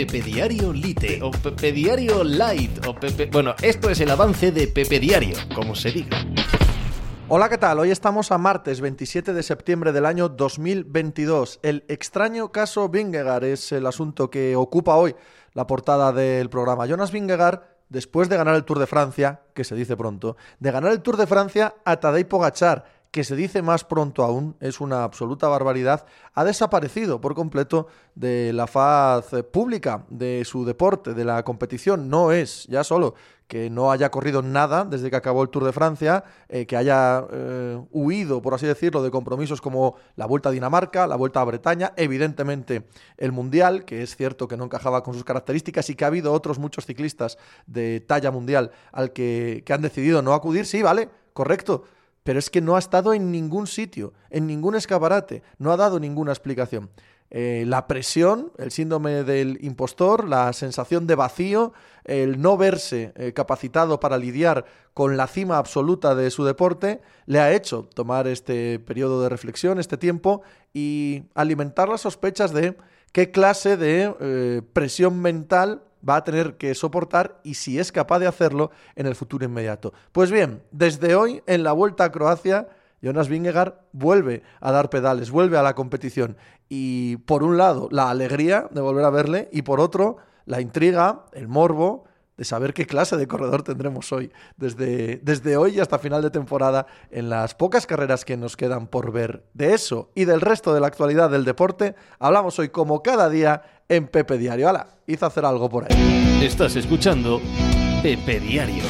[0.00, 3.26] Pepe Diario Lite o Pepe Diario Light o Pepe...
[3.26, 6.24] Bueno, esto es el avance de Pepe Diario, como se diga.
[7.28, 7.80] Hola, ¿qué tal?
[7.80, 11.60] Hoy estamos a martes 27 de septiembre del año 2022.
[11.62, 15.14] El extraño caso Vingegaard es el asunto que ocupa hoy
[15.52, 16.86] la portada del programa.
[16.86, 17.60] Jonas Vingegaard,
[17.90, 21.18] después de ganar el Tour de Francia, que se dice pronto, de ganar el Tour
[21.18, 26.06] de Francia a Tadej Pogachar, que se dice más pronto aún, es una absoluta barbaridad,
[26.34, 32.08] ha desaparecido por completo de la faz pública de su deporte, de la competición.
[32.08, 33.14] No es ya solo
[33.48, 37.26] que no haya corrido nada desde que acabó el Tour de Francia, eh, que haya
[37.32, 41.44] eh, huido, por así decirlo, de compromisos como la Vuelta a Dinamarca, la Vuelta a
[41.44, 42.84] Bretaña, evidentemente
[43.16, 46.32] el Mundial, que es cierto que no encajaba con sus características y que ha habido
[46.32, 51.08] otros muchos ciclistas de talla mundial al que, que han decidido no acudir, sí, vale,
[51.32, 51.82] correcto
[52.22, 56.00] pero es que no ha estado en ningún sitio, en ningún escaparate, no ha dado
[56.00, 56.90] ninguna explicación.
[57.32, 61.72] Eh, la presión, el síndrome del impostor, la sensación de vacío,
[62.04, 67.38] el no verse eh, capacitado para lidiar con la cima absoluta de su deporte, le
[67.38, 70.42] ha hecho tomar este periodo de reflexión, este tiempo,
[70.74, 72.76] y alimentar las sospechas de
[73.12, 78.18] qué clase de eh, presión mental va a tener que soportar y si es capaz
[78.18, 79.92] de hacerlo en el futuro inmediato.
[80.12, 82.68] Pues bien, desde hoy en la Vuelta a Croacia,
[83.02, 86.36] Jonas Vingegaard vuelve a dar pedales, vuelve a la competición
[86.68, 91.24] y por un lado la alegría de volver a verle y por otro la intriga,
[91.32, 92.04] el morbo
[92.40, 96.86] de saber qué clase de corredor tendremos hoy, desde, desde hoy hasta final de temporada,
[97.10, 99.44] en las pocas carreras que nos quedan por ver.
[99.52, 103.62] De eso y del resto de la actualidad del deporte, hablamos hoy como cada día
[103.90, 104.70] en Pepe Diario.
[104.70, 104.86] ¡Hala!
[105.06, 106.40] Hizo hacer algo por ahí.
[106.42, 107.42] Estás escuchando
[108.02, 108.84] Pepe Diario.